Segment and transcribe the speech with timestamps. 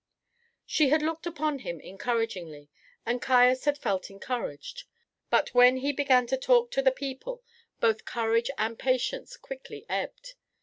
[0.65, 2.71] She had looked upon him encouragingly,
[3.05, 4.85] and Caius had felt encouraged;
[5.29, 7.43] but when he began to talk to the people,
[7.79, 10.33] both courage and patience quickly ebbed.